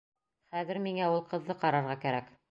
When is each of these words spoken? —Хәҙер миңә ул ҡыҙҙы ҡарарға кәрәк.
—Хәҙер 0.55 0.79
миңә 0.85 1.09
ул 1.17 1.21
ҡыҙҙы 1.33 1.57
ҡарарға 1.65 1.97
кәрәк. 2.07 2.33